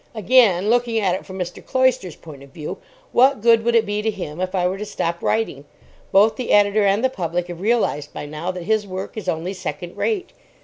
Again, 0.15 0.71
looking 0.71 0.97
at 0.97 1.13
it 1.13 1.27
from 1.27 1.37
Mr. 1.37 1.63
Cloyster's 1.63 2.15
point 2.15 2.41
of 2.41 2.49
view, 2.49 2.79
what 3.11 3.39
good 3.39 3.63
would 3.63 3.75
it 3.75 3.85
be 3.85 4.01
to 4.01 4.09
him 4.09 4.41
if 4.41 4.55
I 4.55 4.67
were 4.67 4.79
to 4.79 4.83
stop 4.85 5.21
writing? 5.21 5.65
Both 6.11 6.37
the 6.37 6.49
editor 6.51 6.87
and 6.87 7.03
the 7.03 7.07
public 7.11 7.45
have 7.49 7.61
realised 7.61 8.11
by 8.11 8.25
now 8.25 8.49
that 8.49 8.63
his 8.63 8.87
work 8.87 9.15
is 9.15 9.29
only 9.29 9.53
second 9.53 9.95
rate. 9.95 10.31